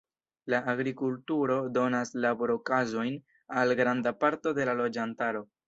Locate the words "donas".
1.75-2.13